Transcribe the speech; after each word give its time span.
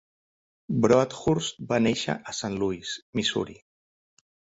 Broadhurst 0.85 1.59
va 1.71 1.79
néixer 1.87 2.15
a 2.31 2.33
Saint 2.37 2.57
Louis, 2.63 2.95
Missouri. 3.21 3.57